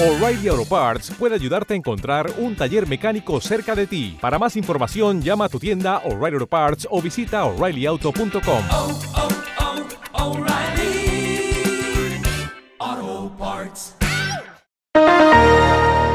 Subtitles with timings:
[0.00, 4.18] O'Reilly Auto Parts puede ayudarte a encontrar un taller mecánico cerca de ti.
[4.20, 8.64] Para más información, llama a tu tienda O'Reilly Auto Parts o visita oreillyauto.com.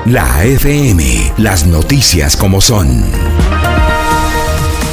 [0.05, 3.78] La FM, las noticias como son.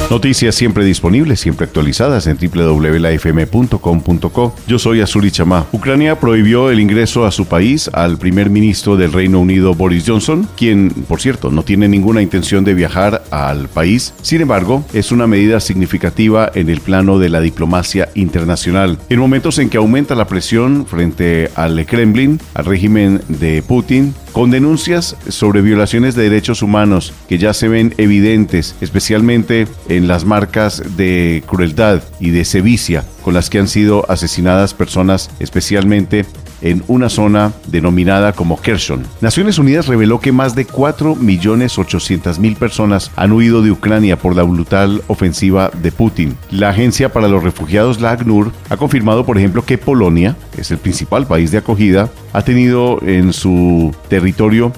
[0.08, 4.54] Noticias siempre disponibles, siempre actualizadas en www.lafm.com.co.
[4.68, 5.66] Yo soy Azuri Chamá.
[5.72, 10.48] Ucrania prohibió el ingreso a su país al primer ministro del Reino Unido Boris Johnson,
[10.56, 14.14] quien, por cierto, no tiene ninguna intención de viajar al país.
[14.22, 19.00] Sin embargo, es una medida significativa en el plano de la diplomacia internacional.
[19.08, 24.50] En momentos en que aumenta la presión frente al Kremlin, al régimen de Putin, con
[24.50, 30.82] denuncias sobre violaciones de derechos humanos que ya se ven evidentes, especialmente en las marcas
[30.98, 36.26] de crueldad y de sevicia con las que han sido asesinadas personas, especialmente
[36.60, 39.04] en una zona denominada como Kherson.
[39.20, 45.02] Naciones Unidas reveló que más de 4.800.000 personas han huido de Ucrania por la brutal
[45.08, 46.36] ofensiva de Putin.
[46.50, 50.70] La Agencia para los Refugiados, la ACNUR, ha confirmado, por ejemplo, que Polonia, que es
[50.70, 54.25] el principal país de acogida, ha tenido en su territorio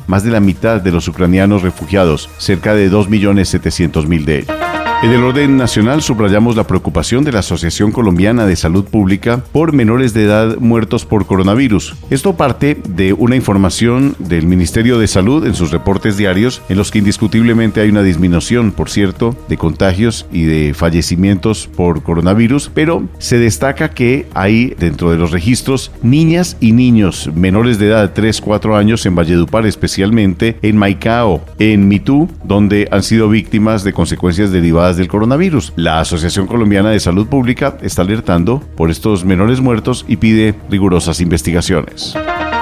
[0.07, 4.68] más de la mitad de los ucranianos refugiados, cerca de 2.700.000 de ellos.
[5.01, 9.73] En el orden nacional subrayamos la preocupación de la Asociación Colombiana de Salud Pública por
[9.73, 11.95] menores de edad muertos por coronavirus.
[12.11, 16.91] Esto parte de una información del Ministerio de Salud en sus reportes diarios en los
[16.91, 23.05] que indiscutiblemente hay una disminución, por cierto, de contagios y de fallecimientos por coronavirus, pero
[23.19, 28.77] se destaca que hay dentro de los registros niñas y niños menores de edad 3-4
[28.77, 34.88] años en Valledupar, especialmente en Maicao, en Mitú, donde han sido víctimas de consecuencias derivadas
[34.97, 35.73] del coronavirus.
[35.77, 41.21] La Asociación Colombiana de Salud Pública está alertando por estos menores muertos y pide rigurosas
[41.21, 42.17] investigaciones.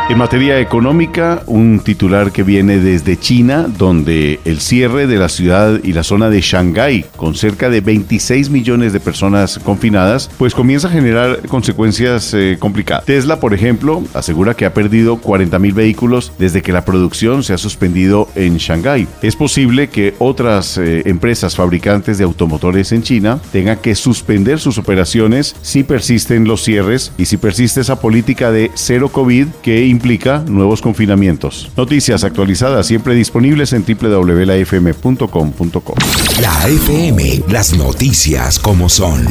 [0.08, 5.80] En materia económica, un titular que viene desde China, donde el cierre de la ciudad
[5.82, 10.86] y la zona de Shanghái, con cerca de 26 millones de personas confinadas, pues comienza
[10.86, 13.04] a generar consecuencias eh, complicadas.
[13.04, 17.54] Tesla, por ejemplo, asegura que ha perdido 40 mil vehículos desde que la producción se
[17.54, 19.08] ha suspendido en Shanghái.
[19.22, 24.78] Es posible que otras eh, empresas fabricantes de automotores en China tengan que suspender sus
[24.78, 30.44] operaciones si persisten los cierres y si persiste esa política de cero COVID que implica
[30.46, 31.70] nuevos confinamientos.
[31.76, 35.94] Noticias actualizadas siempre disponibles en www.lafm.com.co.
[36.40, 39.24] La FM, las noticias como son.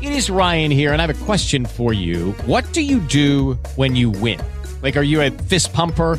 [0.00, 2.32] It is Ryan here, and I have a question for you.
[2.46, 4.38] What do you do when you win?
[4.82, 6.18] Like, are you a fist pumper?